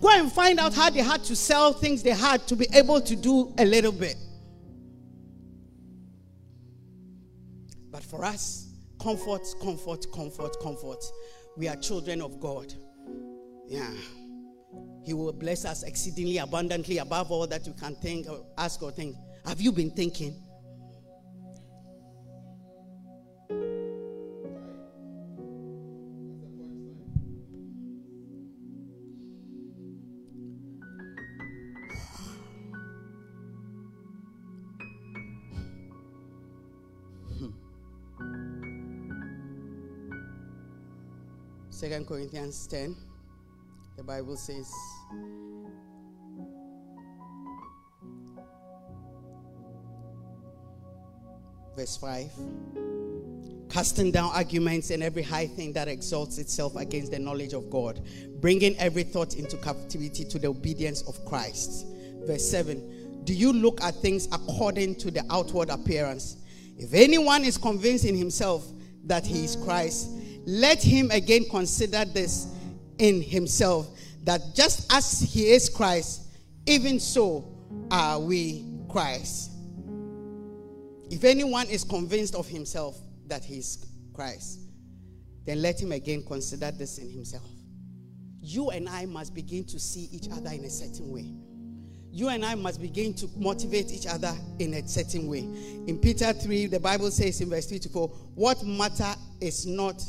[0.00, 3.00] Go and find out how they had to sell things they had to be able
[3.02, 4.16] to do a little bit.
[8.12, 8.68] For us,
[9.02, 11.04] Comfort, comfort, comfort, comfort.
[11.56, 12.72] We are children of God.
[13.66, 13.90] Yeah.
[15.04, 18.92] He will bless us exceedingly abundantly above all that you can think or ask or
[18.92, 19.16] think.
[19.44, 20.40] Have you been thinking?
[41.82, 42.94] Second Corinthians 10,
[43.96, 44.72] the Bible says,
[51.76, 52.30] verse 5
[53.68, 58.00] casting down arguments and every high thing that exalts itself against the knowledge of God,
[58.40, 61.84] bringing every thought into captivity to the obedience of Christ.
[62.28, 66.36] Verse 7 Do you look at things according to the outward appearance?
[66.78, 68.64] If anyone is convinced in himself
[69.06, 70.10] that he is Christ,
[70.44, 72.48] let him again consider this
[72.98, 73.88] in himself
[74.24, 76.22] that just as he is Christ,
[76.66, 77.44] even so
[77.90, 79.50] are we Christ.
[81.10, 83.84] If anyone is convinced of himself that he is
[84.14, 84.60] Christ,
[85.44, 87.48] then let him again consider this in himself.
[88.40, 91.32] You and I must begin to see each other in a certain way.
[92.10, 95.48] You and I must begin to motivate each other in a certain way.
[95.86, 100.02] In Peter 3, the Bible says in verse 3 to 4, what matter is not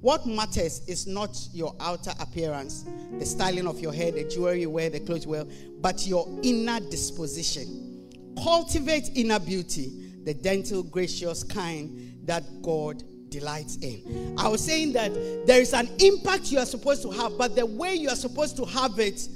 [0.00, 2.86] what matters is not your outer appearance,
[3.18, 5.44] the styling of your hair, the jewelry you wear, the clothes you wear,
[5.80, 8.08] but your inner disposition.
[8.42, 14.34] Cultivate inner beauty, the gentle, gracious kind that God delights in.
[14.38, 15.12] I was saying that
[15.46, 18.56] there is an impact you are supposed to have, but the way you are supposed
[18.56, 19.28] to have it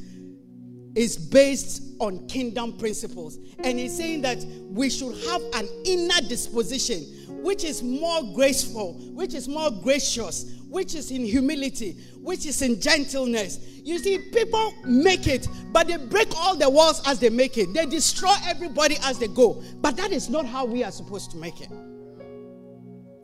[0.94, 3.38] is based on kingdom principles.
[3.58, 4.38] And he's saying that
[4.70, 7.04] we should have an inner disposition
[7.44, 11.92] which is more graceful, which is more gracious, which is in humility,
[12.22, 13.58] which is in gentleness.
[13.84, 17.74] You see, people make it, but they break all the walls as they make it.
[17.74, 19.62] They destroy everybody as they go.
[19.82, 21.68] But that is not how we are supposed to make it.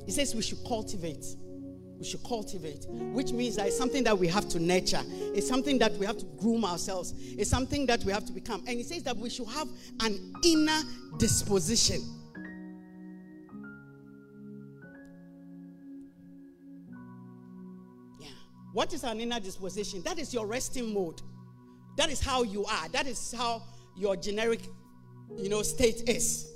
[0.04, 1.24] He says we should cultivate.
[1.98, 5.02] We should cultivate, which means that it's something that we have to nurture.
[5.34, 7.14] It's something that we have to groom ourselves.
[7.16, 8.64] It's something that we have to become.
[8.66, 9.68] And he says that we should have
[10.00, 10.80] an inner
[11.18, 12.19] disposition.
[18.72, 20.02] What is an inner disposition?
[20.02, 21.20] That is your resting mode.
[21.96, 22.88] That is how you are.
[22.90, 23.62] That is how
[23.96, 24.60] your generic,
[25.36, 26.46] you know, state is.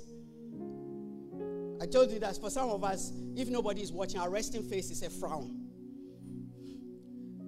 [1.81, 4.89] I told you that for some of us, if nobody is watching, our resting face
[4.91, 5.61] is a frown.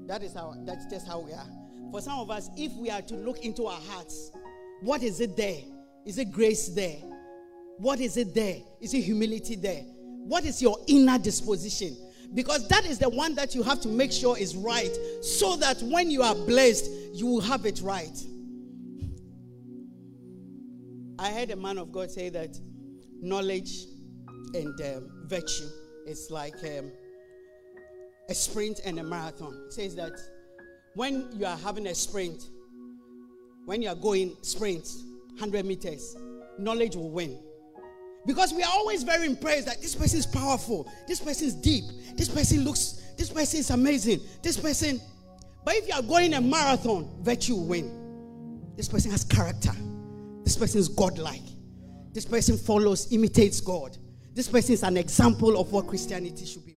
[0.05, 1.47] That is how that's just how we are.
[1.91, 4.31] For some of us, if we are to look into our hearts,
[4.81, 5.61] what is it there?
[6.05, 6.97] Is it grace there?
[7.77, 8.57] What is it there?
[8.81, 9.81] Is it humility there?
[9.81, 11.95] What is your inner disposition?
[12.33, 15.81] Because that is the one that you have to make sure is right so that
[15.81, 18.17] when you are blessed, you will have it right.
[21.19, 22.59] I heard a man of God say that
[23.21, 23.85] knowledge
[24.53, 25.67] and um, virtue
[26.05, 26.91] is like um,
[28.29, 29.65] a sprint and a marathon.
[29.67, 30.13] He says that
[30.93, 32.49] when you are having a sprint,
[33.65, 34.87] when you are going sprint,
[35.31, 36.15] 100 meters,
[36.59, 37.39] knowledge will win
[38.27, 41.85] Because we are always very impressed that this person is powerful, this person is deep,
[42.15, 44.99] this person looks, this person is amazing, this person.
[45.63, 48.73] But if you are going a marathon, virtue will win.
[48.75, 49.71] This person has character.
[50.43, 51.41] This person is godlike.
[52.11, 53.97] This person follows, imitates God.
[54.33, 56.66] This person is an example of what Christianity should be.